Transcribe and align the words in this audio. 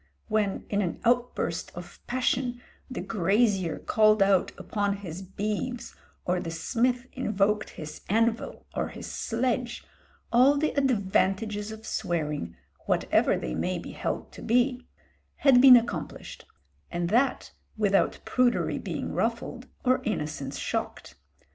When, 0.29 0.65
in 0.67 0.81
an 0.81 0.99
outburst 1.05 1.71
of 1.75 1.99
passion, 2.07 2.59
the 2.89 3.01
grazier 3.01 3.77
called 3.77 4.23
out 4.23 4.51
upon 4.57 4.95
his 4.95 5.21
beeves, 5.21 5.93
or 6.25 6.39
the 6.39 6.49
smith 6.49 7.05
invoked 7.13 7.69
his 7.69 8.01
anvil 8.09 8.65
or 8.75 8.87
his 8.87 9.05
sledge, 9.05 9.85
all 10.33 10.57
the 10.57 10.71
advantages 10.75 11.71
of 11.71 11.85
swearing, 11.85 12.55
whatever 12.87 13.37
they 13.37 13.53
may 13.53 13.77
be 13.77 13.91
held 13.91 14.31
to 14.31 14.41
be, 14.41 14.87
had 15.35 15.61
been 15.61 15.77
accomplished, 15.77 16.45
and 16.89 17.09
that 17.09 17.51
without 17.77 18.17
prudery 18.25 18.79
being 18.79 19.11
ruffled 19.13 19.67
or 19.85 20.01
innocence 20.03 20.57
shocked. 20.57 21.13